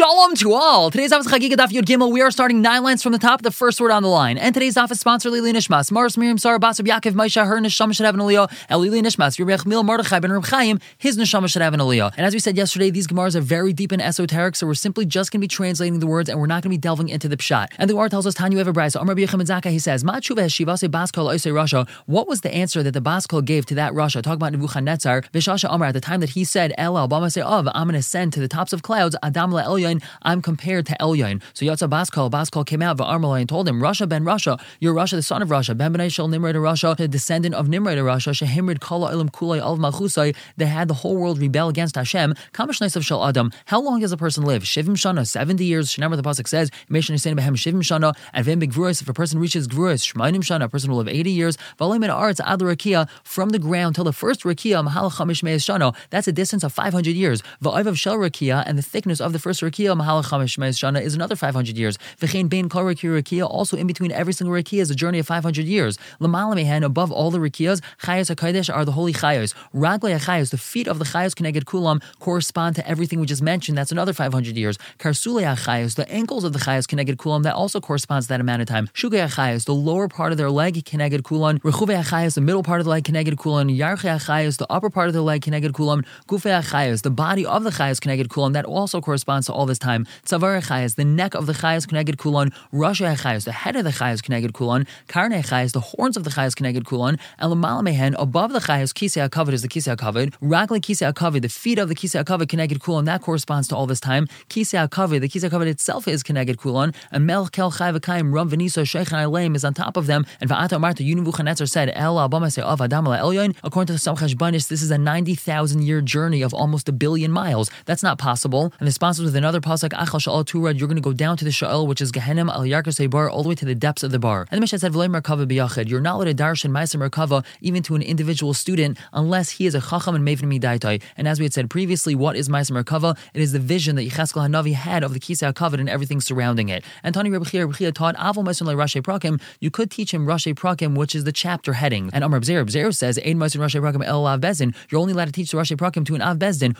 [0.00, 0.90] Shalom to all.
[0.90, 2.10] Today's office Chagiga Daf Yud Gimel.
[2.10, 4.38] We are starting nine lines from the top, the first word on the line.
[4.38, 5.92] And today's Daf is sponsored Lili Nishmas.
[5.92, 8.50] Mars Miriam Sarah Basar Yaakov Maisha her Neshama should have an aliyah.
[8.70, 12.14] And Lili Nishmas Rebbe Mil Mordechai ben Reb Chaim his Neshama should have an aliyah.
[12.16, 15.04] And as we said yesterday, these Gemaras are very deep and esoteric, so we're simply
[15.04, 17.28] just going to be translating the words, and we're not going to be delving into
[17.28, 17.66] the pshat.
[17.76, 19.70] And the Gemara tells us Tanya Evabrais Amar Biyachim Zaka.
[19.70, 21.86] He says Ma Tshuva Shivase Baskal Oisei Rasha.
[22.06, 24.22] What was the answer that the Baskal gave to that Rasha?
[24.22, 25.24] Talk about Nebuchadnezzar.
[25.34, 27.98] Vishasha Amar at the time that he said El Bama say of I'm going to
[27.98, 29.14] ascend to the tops of clouds.
[29.22, 29.89] Adam La Elyon.
[30.22, 31.42] I'm compared to Elyon.
[31.54, 35.12] So Yatza Baskal, Baskal came out, Va'armalai, and told him, Rasha ben Rasha, you're Rasha,
[35.12, 38.80] the son of Rasha, Ben Benai Shel Nimrod Rasha, the descendant of Nimrod Rasha, Shehimrid
[38.80, 42.34] Kala Ilam Kulai Al Malchusai, they had the whole world rebel against Hashem.
[42.52, 44.62] Kamash of Shel Adam, how long does a person live?
[44.62, 45.90] Shivim Shana, 70 years.
[45.90, 49.66] Shnamar the Pasuk says, Meshan Yisayim Behem Shivim Shana, and Vim if a person reaches
[49.68, 51.58] Gvuris, Shmainim Shana, a person will live 80 years.
[51.78, 55.94] Valim in Arts, Ad Rakia, from the ground till the first Rakia, Mahal Chamish Shana,
[56.10, 57.42] that's a distance of 500 years.
[57.62, 61.36] Va'iv of Shel Rakia, and the thickness of the first Rakia, Chamish Shana, is another
[61.36, 61.98] 500 years.
[62.20, 65.98] Rakia also in between every single rakia is a journey of 500 years.
[66.20, 69.54] Lamala mehen, above all the rakiyas, chayas hakodesh are the holy chayas.
[69.74, 73.76] Raglei chayas, the feet of the chayas connected kulam correspond to everything we just mentioned.
[73.76, 74.78] That's another 500 years.
[74.98, 78.62] Karsulei chayas, the ankles of the chayas connected kulam, that also corresponds to that amount
[78.62, 78.88] of time.
[78.88, 81.60] Shugei chayas, the lower part of their leg connected kulam.
[81.60, 83.76] Rechuvei chayas, the middle part of the leg connected kulam.
[83.76, 86.04] Yarchei chayas, the upper part of the leg connected kulam.
[86.28, 89.78] Gufei chayas, the body of the chayas connected kulam, that also corresponds to all this
[89.78, 90.06] time.
[90.26, 93.90] Tzavar chayas, the neck of the chayas connected kulon, Rasha chayas, the head of the
[93.90, 98.14] chayas connected kulon, Karne chayas, the horns of the chayas connected kulon, and Lamal mehen,
[98.18, 101.88] above the chayas, kisei hakavod is the kisei hakavod, Ragli kisei hakavod, the feet of
[101.88, 104.26] the kisei hakavod connected kulon, that corresponds to all this time.
[104.48, 108.50] Kisei hakavod, the kisei hakavod itself is connected kulon, and Mel kel chayv v'kayim rum
[108.50, 112.52] v'niso sheichan aleim is on top of them, and va'ata marta Yunuvuchanetzar said, El abama
[112.52, 116.42] se of adam elyon, according to the Samchash Banis, this is a 90,000 year journey
[116.42, 117.70] of almost a billion miles.
[117.84, 118.72] That's not possible.
[118.78, 121.44] And the sponsors with another pasuk, Achal Sha'al Turad, you're going to go down to
[121.44, 124.10] the Sha'al, which is Gehenim al Yarkasei bar, all the way to the depths of
[124.10, 124.46] the bar.
[124.50, 125.88] And the Mishnah said, Merkava b'yachid.
[125.88, 129.74] You're not allowed to darshan Ma'aser Merkava even to an individual student unless he is
[129.74, 131.02] a Chacham and Mevin Midaitai.
[131.16, 133.16] And as we had said previously, what is Ma'aser Merkava?
[133.34, 136.68] It is the vision that Yecheskel Hanavi had of the Kisei HaKavod and everything surrounding
[136.68, 136.84] it.
[137.02, 139.40] And Tani Rebbe Chia, taught Avol Ma'aser Rashi Prakim.
[139.60, 142.10] You could teach him Rashi Prakim, which is the chapter heading.
[142.12, 144.74] And Amr Bzer, Bzer says, Ein Ma'aser Rashi Prakim El Av Bezdin.
[144.90, 146.76] You're only allowed to teach the Rashi Prakim to an Av Bezdin.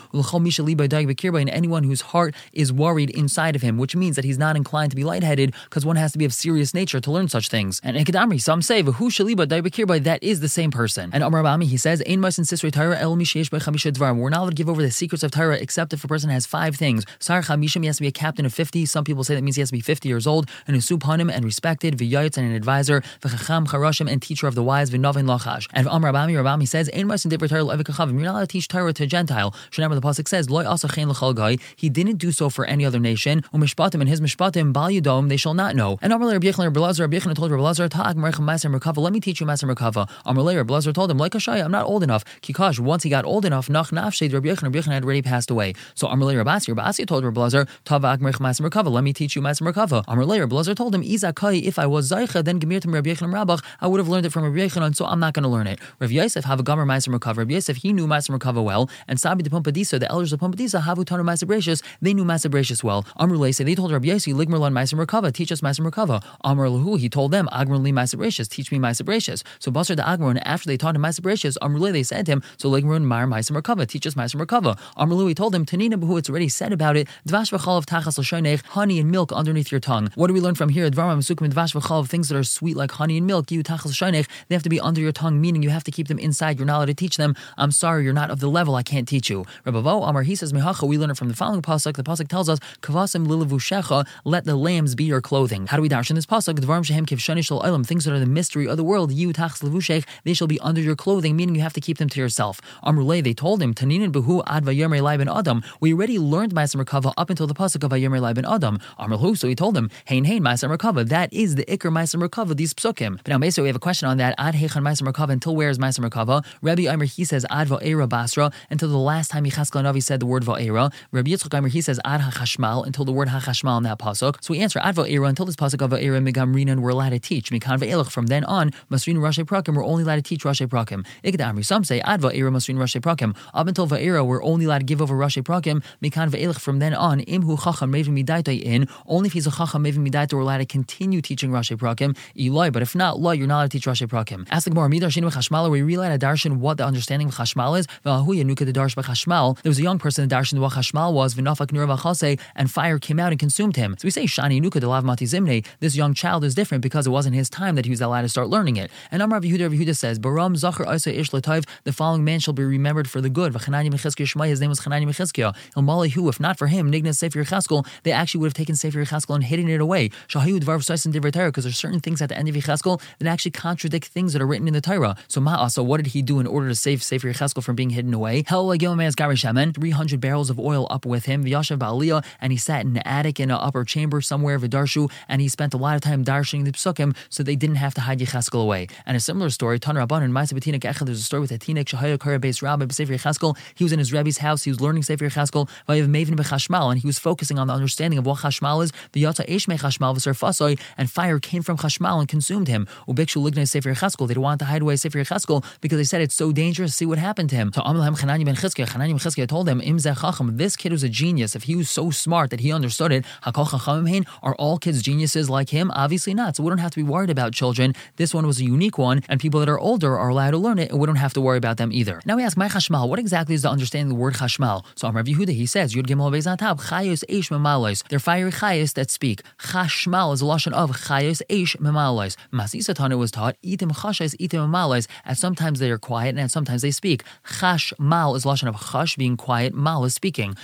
[1.40, 4.90] And anyone whose heart is worried inside of him, which means that he's not inclined
[4.90, 7.80] to be lightheaded because one has to be of serious nature to learn such things.
[7.82, 11.10] And Ekadamri, some say, V'hu shaliba daibakirba, that is the same person.
[11.12, 14.16] And Amar Bami, he says, Ein mas in sisrei Torah el mishesh by chamisha dvar.
[14.16, 16.46] We're not allowed to give over the secrets of Torah except if a person has
[16.46, 17.04] five things.
[17.18, 18.86] Sar chamishim, he has to be a captain of 50.
[18.86, 21.32] Some people say that means he has to be 50 years old, and a suphanim
[21.32, 25.66] and respected, v'yayitz and an advisor, v'chacham charashim and teacher of the wise, v'novin lachash.
[25.72, 28.12] And Amar Bami, Rabami says, Ein mas in divrei Torah levikachavim.
[28.12, 29.54] You're not allowed to teach Torah to a Gentile.
[29.70, 31.30] Shanamar the pasuk says, Loy asa chen l'chal.
[31.76, 33.42] He didn't do so for any other nation.
[33.54, 35.98] Umishpatim and his mishpatim bal yudom they shall not know.
[36.02, 38.98] And Amalei Rabbi Yechon Rabbi Yechon told Rabbi Lazar Tag Merechem Ma'aser Merkava.
[38.98, 40.08] Let me teach you Ma'aser Merkava.
[40.26, 42.24] Amalei Rabbi Lazar told him like Ashaya, I'm not old enough.
[42.42, 45.50] Kikash once he got old enough Nach Nafshed Rabbi Yechon Rabbi Yechon had already passed
[45.50, 45.74] away.
[45.94, 48.90] So Amalei Rabbi Asi Rabbi Asi told Rabbi Lazar Tavag Merechem Ma'aser Merkava.
[48.90, 50.04] Let me teach you Ma'aser Merkava.
[50.06, 53.32] Amalei Rabbi Lazar told him Izakai if I was Zaycha then Gemir to Rabbi Yechon
[53.32, 55.66] Rabbach I would have learned it from Rabbi Yechon so I'm not going to learn
[55.66, 55.78] it.
[55.98, 57.38] Rabbi Yosef have a Gomer Ma'aser Merkava.
[57.38, 60.82] Rabbi Yosef he knew Ma'aser Merkava well and Sabi de Pumpadisa the elders of Pumpadisa
[60.82, 63.04] Havu Tanu Ma'aser Bereishis they knew Ma'aser Bereishis well.
[63.18, 66.22] Amrulay said they told Rabbi Yosef Ligmerlan Ma'aser Merkava teach us Ma'aser Merkava.
[66.42, 70.38] Amr Lahu he told them Agron Li Ma'aser teach me Ma'aser So Basar the Agron
[70.38, 73.60] after they taught him Ma'aser Bereishis Amrulay they said to him so Ligmerlan Mar Ma'aser
[73.60, 74.78] Merkava teach us Ma'aser Merkava.
[74.96, 78.18] Amr Lahu he told him Tanina Behu it's already said about it Dvash v'chalav tachas
[78.18, 80.10] l'shoinech honey and milk underneath your tongue.
[80.14, 80.88] What do we learn from here?
[80.90, 84.26] Dvaram Masukim Dvash v'chalav things that are sweet like honey and milk you tachas l'shoinech
[84.48, 86.58] they have to be under your tongue meaning you have to keep them inside.
[86.58, 87.34] You're not allowed to teach them.
[87.58, 89.44] I'm sorry you're not of the level I can't teach you.
[89.64, 91.96] Rabbi Amar he says Mehacha we learn it from the following pasuk.
[91.96, 95.66] The pasuk tells us Kavasim lilavushecha let the lambs be your clothing.
[95.66, 96.54] How do we darshan this pasuk?
[96.54, 99.12] Dvarim shehem kivshani shal olam things that are the mystery of the world.
[99.12, 102.08] You tachas levushech they shall be under your clothing meaning you have to keep them
[102.08, 102.60] to yourself.
[102.84, 105.62] Amrulay they told him Taninin behu ad vayomer lai ben adam.
[105.80, 108.78] We already learned Ma'aser Merkava up until the pasuk of vayomer lai ben adam.
[108.98, 112.56] Amrulhu so he told him Hein hein Ma'aser Merkava that is the ikr Ma'aser Merkava
[112.56, 113.16] these psukim.
[113.18, 115.68] But now basically we have a question on that ad hechan Ma'aser Merkava until where
[115.68, 116.44] is Ma'aser Merkava?
[116.62, 120.26] Rabbi Aimer he says ad va'era basra until the last time Yichaskel Navi said the
[120.26, 120.92] word va'era.
[121.12, 124.36] Rabbi Yitzchak Aimer he says ad hachashmal until the word hachashmal in that pasuk.
[124.42, 127.50] So we answer ad va'era until this pasuk of va'era migamrinan we're allowed to teach.
[127.50, 131.06] Mikan va'elach from then on masrin rashi prakim we're only allowed to teach rashi prakim.
[131.24, 133.36] Ikda some say ad va'era masrin rashi prakim.
[133.54, 135.82] Up until va'era we're only allowed to give over rashi prakim.
[136.02, 139.84] Mikan va'elach from then on imhu chacham mevim midaitai in only if he's a chacham
[139.84, 142.16] mevim midaitai we're allowed to continue teaching rashi prakim.
[142.38, 144.46] Eloi, but if not, law you're not allowed to teach rashi prakim.
[144.50, 147.86] Ask the Gemara midarshin v'chashmal we allowed to darshan what the understanding of chashmal is.
[148.02, 152.98] There was a young person that darshan what chashmal was v'nafak nur v'chase, and fire
[152.98, 153.96] came out and consumed him.
[153.98, 157.10] So we say Shani Nuka Delav Mati Zimne, this young child is different because it
[157.10, 158.90] wasn't his time that he was allowed to start learning it.
[159.10, 162.64] And Amar Yehuda Yehuda says, Baram Zachar Isa Ish Latayv, the following man shall be
[162.64, 163.52] remembered for the good.
[163.52, 165.54] V'chanani Mechizkiah Shmai, his name was Chanani Mechizkiah.
[165.76, 169.34] Ilmali if not for him, Nignas Sefer Cheskel, they actually would have taken Sefer Cheskel
[169.34, 170.10] and hidden it away.
[170.28, 173.52] Shahayu Dvar V'saisin Torah, because there's certain things at the end of Cheskel that actually
[173.52, 175.16] contradict things that are written in the Torah.
[175.28, 178.12] So Ma'asa, what did he do in order to save Sefer Cheskel from being hidden
[178.14, 178.44] away?
[178.46, 182.84] Hel Gilman's Garishaman, 300 barrels of oil up with him, Vyashav Baaliyah, and he sat
[182.84, 186.00] in an attic in an upper chamber somewhere, Vidarshu, and he spent a lot of
[186.02, 188.88] time darshing the psukim so they didn't have to hide Yecheskel away.
[189.06, 191.58] And a similar story, Tan Rabban and Maisa Betinik Echad, there's a story with a
[191.58, 193.56] Tinik Shahaya Kara Beis Rabbi Sefer Yecheskel.
[193.74, 197.00] He was in his Rebbe's house, he was learning Sefer Yecheskel, Vayav Maven Bechashmal, and
[197.00, 200.78] he was focusing on the understanding of what Chashmal is, the Yata Eshme Chashmal V'Sarfasoi,
[200.96, 202.86] and fire came from Chashmal and consumed him.
[203.08, 206.20] Ubikshu Lignai Sefer Yecheskel, they didn't want to hide away Sefer Yecheskel because they said
[206.20, 207.72] it's so dangerous, see what happened to him.
[207.74, 211.02] So Amalhem Chanani ben Chizkiah, Chanani ben Chizkiah told him, Im Chacham, this kid was
[211.02, 211.54] a genius.
[211.54, 215.50] If he was so smart that he understood it, Hakol Chachamim are all kids geniuses
[215.50, 215.90] like him?
[215.92, 216.56] Obviously not.
[216.56, 217.94] So we don't have to be worried about children.
[218.16, 220.78] This one was a unique one, and people that are older are allowed to learn
[220.78, 222.20] it, and we don't have to worry about them either.
[222.24, 224.84] Now we ask, my Chashmal, what exactly is the understanding of the word Chashmal?
[224.94, 228.02] So Amar Yehuda, he says, Yud Gimel Bezatab, Chayos Eish Memalois.
[228.08, 229.42] They're fiery Chayos that speak.
[229.58, 232.36] Chashmal is a lashon of Chayos Eish Memalois.
[232.52, 236.82] Masisa Tana was taught, Itim Chashais, Itim Memalois, and sometimes they are quiet and sometimes
[236.82, 237.24] they speak.
[237.44, 240.54] Chashmal is lashon of Chash, being quiet, Mal is speaking.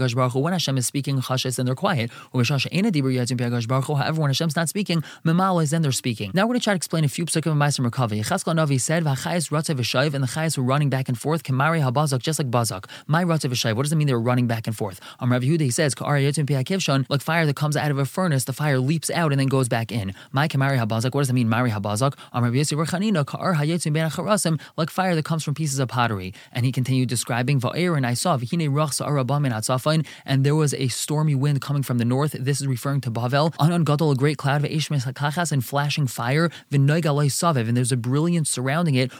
[0.00, 2.10] When Hashem is speaking, Chashais, then they're quiet.
[2.32, 6.30] However, when Hashem's not speaking, Memalois, then they're speaking.
[6.34, 8.20] Now we're going to try to explain a few psukim of Meister Merkavi.
[8.22, 12.20] Yecheskel Navi said, V'chayis Ratzev and the Chayis were running back and forth, Kamari HaBazak,
[12.20, 12.86] just like Bazak.
[13.06, 15.00] My Ratzev V'shayv, what does it mean they were running back and forth?
[15.20, 18.04] Um, Rav Yehuda, he says, Ka'ari Yotzim Piakivshon, like fire that comes out of a
[18.04, 20.14] furnace, the fire leaps out and then goes back in.
[20.32, 22.14] My Kamari HaBazak, what does it mean, Mari HaBazak?
[22.32, 25.88] Um, Rav Yossi Rechanina, Ka'ar HaYotzim Ben Acharasim, like fire that comes from pieces of
[25.88, 26.32] pottery.
[26.52, 29.52] And he continued describing, Va'er, and I saw, V'hine Rach Sa'arabam in
[29.90, 32.32] Atzafain, and there was a stormy wind coming from the north.
[32.32, 33.54] This is referring to Bavel.
[33.58, 36.50] Anan Gadol, a great cloud of Ishmes Hakachas and flashing fire.
[36.70, 39.12] And there's a brilliance surrounding it.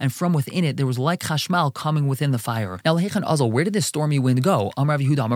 [0.00, 2.80] And from within it, there was like chashmal coming within the fire.
[2.84, 4.72] Now, where did this stormy wind go?
[4.76, 5.28] Amrav Yehuda,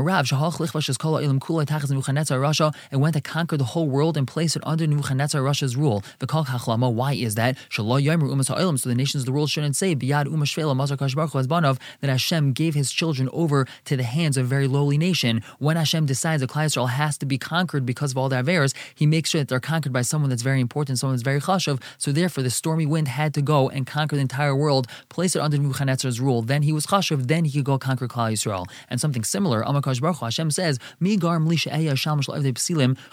[2.43, 6.03] Russia, and went to conquer the whole world and place it under Nebuchadnezzar Russia's rule.
[6.19, 7.56] Why is that?
[7.71, 12.75] So the nations of the world shouldn't say, Biyad Umashvela Mazar Kashbarchu that Hashem gave
[12.75, 15.43] his children over to the hands of a very lowly nation.
[15.58, 18.75] When Hashem decides that Klai Yisrael has to be conquered because of all their avers,
[18.94, 21.81] he makes sure that they're conquered by someone that's very important, someone that's very chashav.
[21.99, 25.40] So therefore, the stormy wind had to go and conquer the entire world, place it
[25.43, 26.43] under Nebuchadnezzar's rule.
[26.43, 28.67] Then he was chashav, then he could go conquer Klal Yisrael.
[28.88, 30.78] And something similar, Amakash Baruch Hashem says,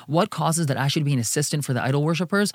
[0.08, 2.52] What causes that I should be an assistant for the idol worshippers?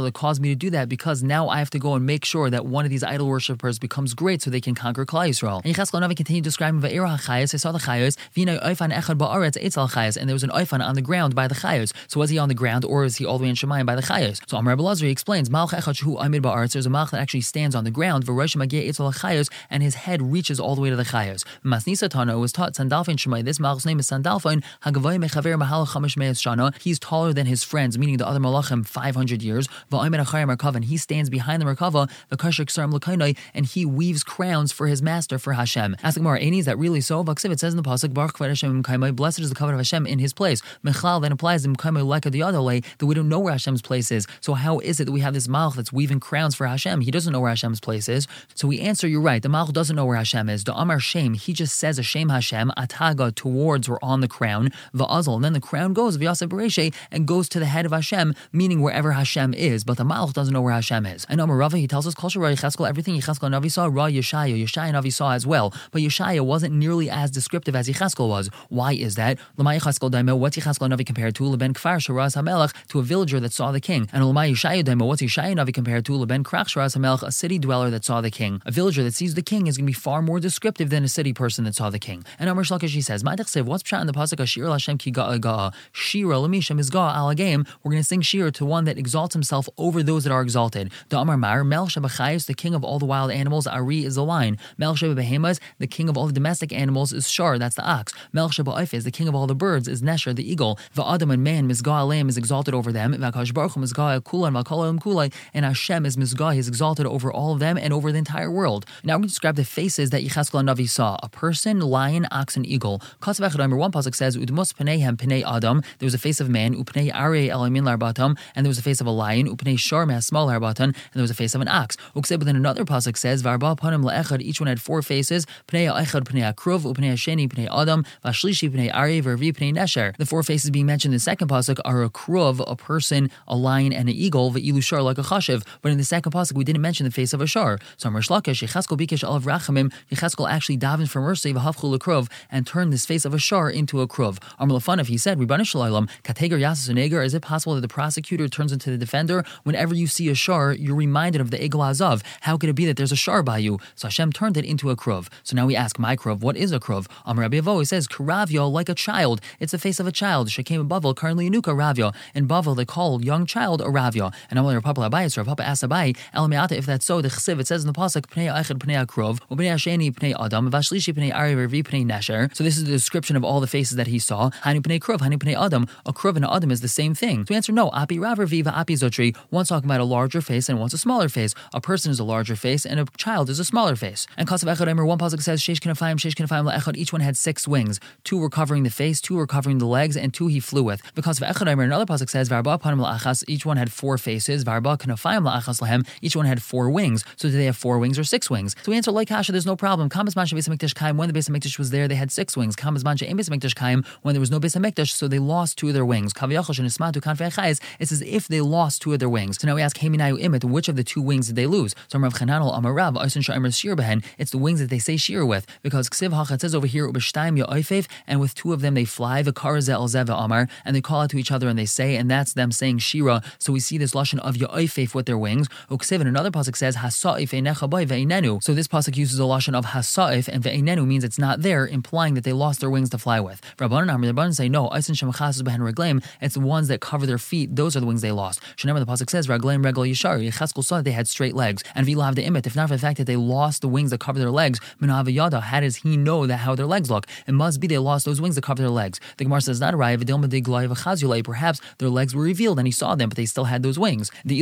[0.00, 2.50] That caused me to do that because now I have to go and make sure
[2.50, 5.62] that one of these idol worshippers becomes great so they can conquer Klal Yisrael.
[5.64, 9.62] And Yecheskel Navi continued describing Va'era HaChayas, I saw the Chayos, Vina Oifan Echad Ba'aretz
[9.62, 11.92] Eitzel Chayos, and there was an Oifan on the ground by the Chayos.
[12.08, 13.94] So was he on the ground or is he all the way in Shemayim by
[13.94, 14.40] the Chayos?
[14.48, 17.74] So Amr Abelazar explains, Malch Echad Shu Amid Ba'aretz, there's a Malch that actually stands
[17.74, 20.96] on the ground, V'rosh Mageh Eitzel Chayos, and his head reaches all the way to
[20.96, 21.44] the Chayos.
[21.64, 26.16] Masnisa Tano was taught Sandalfin Shemayim, this Malch's name is Sandalfin, Hagavoy Mechaver Mahal Chamish
[26.16, 30.56] Me'ez Shana, he's taller than his friends, meaning the other Malachim, 500 years, Va'ayim Achayim
[30.56, 35.02] Merkava, he stands behind the Merkava, the Saram Lakainai, and he weaves crowns for his
[35.02, 35.96] master, for Hashem.
[36.02, 37.22] Ask the Gemara, is that really so?
[37.24, 40.18] Vaksiv, it says in the Pasuk, Baruch Hashem blessed is the covenant of Hashem in
[40.18, 40.62] his place.
[40.84, 43.82] Mechlal then applies in Mkaimai like the other way that we don't know where Hashem's
[43.82, 44.26] place is.
[44.40, 47.00] So how is it that we have this Malch that's weaving crowns for Hashem?
[47.00, 48.26] He doesn't know where Hashem's place is.
[48.54, 49.42] So we answer, you're right.
[49.42, 50.64] The Malch doesn't know where Hashem is.
[50.64, 54.70] The Amar Shem, he just says a Shem Hashem, Ataga towards or on the crown,
[54.94, 55.36] Va'azal.
[55.36, 58.80] And then the crown goes, Vyasa Bereshe, and goes to the head of Hashem, meaning
[58.80, 59.84] wherever Hashem is.
[59.84, 61.26] But the Malch doesn't know where Hashem is.
[61.28, 65.32] I know Marava, he tells us, everything Yecheskel Navi saw, Ra Yeshaya, Yeshaya Navi saw
[65.32, 65.74] as well.
[65.90, 68.50] But Yeshaya wasn't nearly as descriptive as Yecheskel was.
[68.68, 69.38] Why is that?
[69.56, 71.44] What's Yecheskel Navi compared to?
[71.44, 74.08] Leben Kfar Sharaz Hamelech, to a villager that saw the king.
[74.12, 76.14] And Lamai Yeshaya Daimo, what's Yeshaya Navi compared to?
[76.14, 78.62] Leben Krach Sharaz Hamelech, a city dweller that saw the king.
[78.64, 81.08] A villager that sees the king is going to be far more descriptive than a
[81.08, 82.24] city person that saw the king.
[82.38, 85.72] And Amr Shlakish, he says, Ma'adech what's pshat in the pasuk Shir Hashem ki ga'a
[85.92, 87.66] Shira Lamishem is ga'a alagim.
[87.82, 90.92] We're going to sing Shir to one that exalts himself over those that are exalted.
[91.08, 94.24] The Amar Mar, Mel Shabachayus, the king of all the wild animals, Ari is the
[94.24, 94.49] lion.
[94.78, 98.12] Mel Behemas, the king of all the domestic animals, is Shar, that's the ox.
[98.32, 100.78] Mel is the king of all the birds, is Nesher, the eagle.
[100.94, 103.14] Va'adam and man, Mizgah Aleim is exalted over them.
[103.14, 108.12] V'akash Mizgah and Hashem is Mizgah, he is exalted over all of them and over
[108.12, 108.86] the entire world.
[109.04, 112.56] Now we're going to describe the faces that Yecheskel Navi saw a person, lion, ox,
[112.56, 113.00] and eagle.
[113.20, 117.14] Kasavach one pasuk says, Udmus Pneihem Pnei Adam, there was a face of man, Upnei
[117.14, 120.80] Are Elamin Larbatam, and there was a face of a lion, Upnei Shar Small Larbatan,
[120.80, 121.96] and there was a face of an ox.
[122.14, 125.46] Ukseh, but then another pasuk says, Varba Panim Le'echad Echad, each one had four faces.
[125.68, 130.16] Pnei Echad, Pnei Akruv, Upnei Sheni, Pnei Adam, Vashlishi, Pnei Ari, Vervi, Pnei Nesher.
[130.16, 133.56] The four faces being mentioned in the second pasuk are a kruv, a person, a
[133.56, 135.66] lion, and an eagle, Ve'ilushar, like a chashiv.
[135.82, 137.78] But in the second pasuk, we didn't mention the face of a shar.
[137.96, 142.66] So Amr Shlakish, Yecheskel Bikish Alav Rachamim, Yecheskel actually davened for mercy, V'havchu Lekrov, and
[142.66, 144.38] turned this face of a shar into a kruv.
[144.58, 148.72] Amr Lafanov, he said, Ribbanish Shalom, Kateger Yasasuneger, is it possible that the prosecutor turns
[148.72, 149.44] into the defender?
[149.64, 152.22] Whenever you see a shar, you're reminded of the Egel Azav.
[152.42, 153.78] How could it be that there's a shar by you?
[153.94, 155.28] So Hashem turned it into a kruv.
[155.42, 157.06] So now we ask, my kruv, what is a kruv?
[157.24, 159.40] Amr Rabbi he says, Karavyo, like a child.
[159.58, 160.50] It's the face of a child.
[160.50, 162.14] She Shekem Bavel, currently Yanuka Ravyo.
[162.34, 164.32] In Bavel, they call young child a Ravyo.
[164.50, 167.60] And Amr Rav Papa Abayis, Rav Papa asked Abai, Elamiata, if that's so, the chsiv,
[167.60, 171.34] it says in the pasuk, Pnei Echad, Pnei Akrov, Pnei Asheni, Pnei Adam, Vashlishi, Pnei
[171.34, 172.54] Ari, Revi, Pnei Nesher.
[172.54, 174.50] So this is the description of all the faces that he saw.
[174.64, 175.86] Hani Pnei Krov, Hani Pnei Adam.
[176.04, 177.46] A Krov and an Adam is the same thing.
[177.46, 177.90] So answer no.
[177.92, 179.36] Api Rav, Viva, Api Zotri.
[179.50, 181.54] One's talking about a larger face and one's a smaller face.
[181.72, 184.09] A person is a larger face and a child is a smaller face.
[184.36, 186.96] And Kasav Echad, Emer, one pasuk says, Sheish Kanafayim, Sheish Kanafayim La'echad.
[186.96, 188.00] Each one had six wings.
[188.24, 191.02] Two were covering the face, two were covering the legs, and two he flew with.
[191.14, 193.44] Because of Echad, Emer, another pasuk says, Varba Panim La'achas.
[193.48, 194.64] Each one had four faces.
[194.64, 196.06] Varba Kanafayim La'achas Lahem.
[196.20, 197.24] Each one had four wings.
[197.36, 198.74] So do they have four wings or six wings?
[198.82, 200.08] So we answer like Kasha, there's no problem.
[200.08, 201.16] Kamas Masha Beis Kaim.
[201.16, 202.76] When the Beis Hamikdash was there, they had six wings.
[202.76, 204.04] Kaim.
[204.22, 206.32] When there was no Beis Hamikdash, so they lost two of their wings.
[206.32, 207.80] Kaviyachal Shenismatu Kanfei Chayes.
[207.98, 209.58] It's as if they lost two of their wings.
[209.60, 211.94] So now we ask which of the two wings did they lose?
[212.08, 214.24] So Rav Chananel Amarav Shaimer Shir Behen.
[214.38, 217.62] It's the wings that they say Shir with because Ksiv Hachat says over here Ubishtaim
[217.62, 221.20] Ya'oifev, and with two of them they fly the Karazel Zeva Amar, and they call
[221.22, 223.42] out to each other and they say, and that's them saying Shira.
[223.58, 225.68] So we see this lashon of Ya'oifev with their wings.
[225.90, 228.62] Uksiv and another pasuk says Hasaif Ve'inenu.
[228.62, 232.34] So this pasuk uses a lashon of Hasaif and Ve'inenu means it's not there, implying
[232.34, 233.60] that they lost their wings to fly with.
[233.78, 234.88] Rabbanan Amr the Rabbanan say no.
[234.88, 236.22] Aysin Shemachas Behen Reglaim.
[236.40, 237.74] It's the ones that cover their feet.
[237.76, 238.60] Those are the wings they lost.
[238.76, 240.40] Shenemar the pasuk says Reglaim Regal Yishar.
[240.40, 241.82] Yecheskel saw that they had straight legs.
[241.94, 242.66] And Vilav the Imit.
[242.66, 245.32] If not for the fact that they lost the wings that cover their legs, Minav
[245.32, 245.60] Yada.
[245.60, 247.26] How does he know that how their legs look?
[247.46, 249.20] It must be they lost those wings that cover their legs.
[249.36, 251.44] The Gemara says not a raya.
[251.44, 254.30] Perhaps their legs were revealed and he saw them, but they still had those wings.
[254.44, 254.60] The.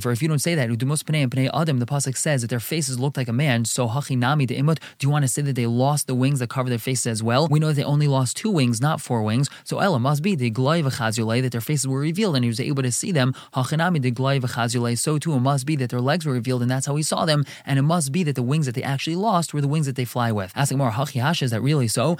[0.00, 3.28] For if you don't say that, Adam, the pasuk says that their faces looked like
[3.28, 3.64] a man.
[3.64, 4.78] So Hachi Nami the Imut.
[4.98, 7.22] Do you want to say that they lost the wings that cover their faces as
[7.22, 7.48] well?
[7.48, 9.48] We know that they only lost two wings, not four wings.
[9.64, 12.60] So Ella must be the Glai v'chazulei that their faces were revealed and he was
[12.60, 13.34] able to see them.
[13.54, 14.96] Hachinami the.
[14.96, 17.24] So too it must be that their legs were revealed and that's how he saw
[17.24, 17.44] them.
[17.64, 19.96] And it must be that the wings that they actually lost were the wings that
[19.96, 20.52] they fly with.
[20.54, 22.16] Asking more Hachi is that really so?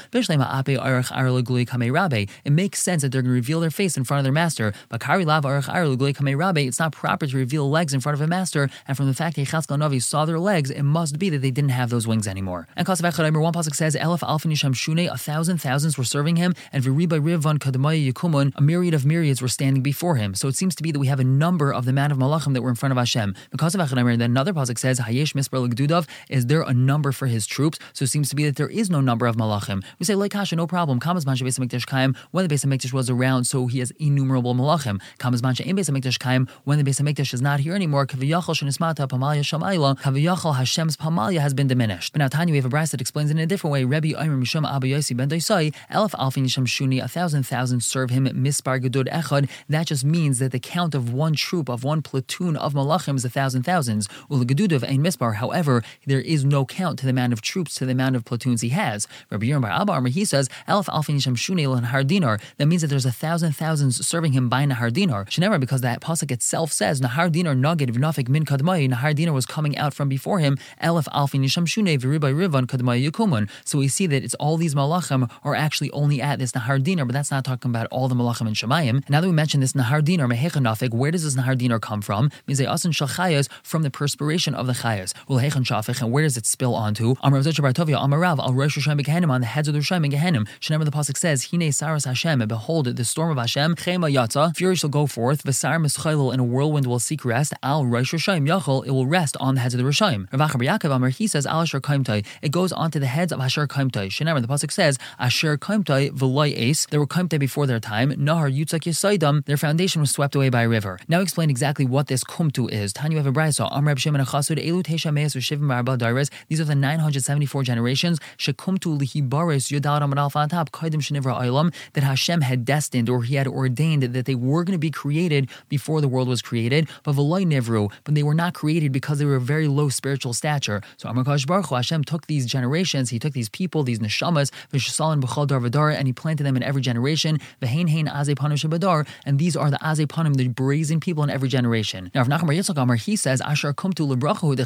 [2.45, 4.73] It makes sense that they're going to reveal their face in front of their master.
[4.89, 8.71] But Kari Lav it's not proper to reveal legs in front of a master.
[8.87, 11.51] And from the fact that Yechatzkel Navi saw their legs, it must be that they
[11.51, 12.67] didn't have those wings anymore.
[12.77, 16.37] And Kasav Echad one pasuk says, Elef Alfin Yisham Shune, a thousand thousands were serving
[16.37, 20.35] him, and Viriba Rivon Kadamaya Yikumun, a myriad of myriads were standing before him.
[20.35, 22.55] So it seems to be that we have a number of the man of Malachim
[22.55, 23.35] that were in front of Hashem.
[23.51, 27.27] Because of Echad then another pasuk says, Hayesh Misper Legdudav, is there a number for
[27.27, 27.79] his troops?
[27.93, 29.85] So it seems to be that there is no number of Malachim.
[30.01, 30.99] We say, like Kasha, no problem.
[30.99, 34.53] Kamas Mancha Beis Hamikdash Kaim, when the Beis Hamikdash was around, so he has innumerable
[34.53, 35.01] Malachim.
[35.19, 38.57] Kamas Mancha in Beis Hamikdash Kaim, when the Beis Hamikdash is not here anymore, Kaviyachal
[38.57, 42.13] Shenismata Pamalia Shamayla, Kaviyachal Hashem's Pamalia has been diminished.
[42.13, 43.85] But now Tanya, we have a brass that explains in a different way.
[43.85, 48.11] Rebbe Omer Misham Abba Yossi Ben Daisai, Elf Alfin Yisham Shuni, a thousand thousand serve
[48.11, 49.49] him Mispar Gedud Echad.
[49.69, 53.25] That just means that the count of one troop, of one platoon of Malachim is
[53.25, 54.09] a thousand thousands.
[54.29, 57.87] Ul Gedudav Ein Mispar, however, there is no count to the amount of troops, to
[57.87, 59.07] the amount of platoons he has.
[59.31, 62.39] Rabbi Yerim Bar Abba he says, Elf Alfin Yisham Shuni Nahar Dinar.
[62.59, 65.25] That means that there's a thousand thousands serving him by Nahar Dinar.
[65.27, 69.77] Shenever, because that pasuk itself says, Nahar Dinar Vnafik Min Kadmai, Nahar Dinar was coming
[69.77, 73.49] out from before him, Elf Alfin Yisham Shune Viribai Rivan Kadmai Yukumun.
[73.65, 77.05] So we see that it's all these malachim are actually only at this Nahar Dinar,
[77.05, 79.09] but that's not talking about all the malachim in Shemayim.
[79.09, 82.31] Now that we mentioned this Nahar Dinar, Mehechanafik, where does this Nahar Dinar come from?
[82.47, 85.15] Means they asan shachayas from the perspiration of the chayas.
[85.29, 87.17] Well, Hechan Shafik, and where does it spill onto?
[87.25, 90.47] Amar Bartovia, Amarav, Al Rosh Hashem Gehenim, on the heads of the Rishayim Gehenim.
[90.61, 94.55] Shenever the pasuk says, Hine Saras Hashem, and behold, the storm of Hashem, Chema Yatza,
[94.55, 98.47] fury shall go forth, Vasar Mischayil, and a whirlwind will seek rest, Al Rosh Hashem
[98.47, 100.31] Yachol, it will rest on the heads of the Rishayim.
[100.31, 103.67] Ravachar Yaakov Amar, he says, Al Asher Kaimtai, it goes onto the heads of Asher
[103.67, 104.07] Kaimtai.
[104.07, 108.57] Shenever the pasuk says, Asher Kaimtai V'loi Ace, they were Kaimtai before their time, Nahar
[108.57, 111.01] Yutzak Yisaidam, their foundation was swept away by a river.
[111.09, 112.93] Now explain exactly what this Kumtu is.
[112.93, 113.69] Tanya have a brayso.
[113.73, 116.04] Amrab Shimon Achasud Elu Tesha Meis Shivim Arba
[116.49, 118.19] These are the 974 generations.
[118.39, 119.73] Shekumtu Lihibaris
[120.17, 120.71] Alpha on top.
[120.71, 124.73] Kaidim Shenivra Ilam that Hashem had destined or He had ordained that they were going
[124.73, 126.89] to be created before the world was created.
[127.03, 130.83] But V'loi Nivru, but they were not created because they were very low spiritual stature.
[130.97, 133.11] So Amar Baruch Hashem took these generations.
[133.11, 136.63] He took these people, these neshamas, V'shasalan B'chal Dar V'dar, and He planted them in
[136.63, 137.41] every generation.
[137.63, 142.11] V'hein hein Azepanim Shabadar, and these are the Azepanim, the brazen people in every generation.
[142.15, 144.57] Now, if Nachman Yitzchak Amar, he says Asher Kumtu Lebrachu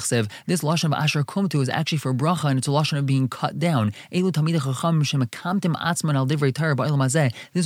[0.47, 3.05] This lashon of Asher Asher Kumtu is actually for bracha and it's a lashon of
[3.05, 3.93] being cut down.
[4.13, 4.39] This is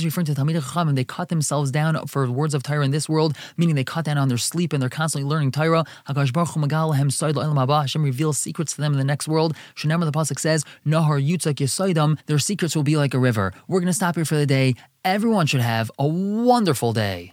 [0.05, 3.07] referring to Tamid Chacham and they cut themselves down for words of Torah in this
[3.07, 5.85] world, meaning they cut down on their sleep and they're constantly learning Torah.
[6.07, 9.55] Hashem reveals secrets to them in the next world.
[9.75, 12.17] Shenemar the pasuk says, Nahar.
[12.25, 13.53] Their secrets will be like a river.
[13.67, 14.73] We're going to stop here for the day.
[15.05, 17.31] Everyone should have a wonderful day.